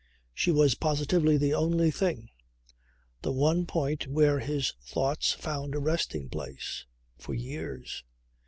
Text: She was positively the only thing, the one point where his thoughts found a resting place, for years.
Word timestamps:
She 0.33 0.49
was 0.49 0.73
positively 0.73 1.37
the 1.37 1.53
only 1.53 1.91
thing, 1.91 2.31
the 3.21 3.31
one 3.31 3.67
point 3.67 4.07
where 4.07 4.39
his 4.39 4.73
thoughts 4.83 5.31
found 5.31 5.75
a 5.75 5.79
resting 5.79 6.27
place, 6.27 6.87
for 7.19 7.35
years. 7.35 8.03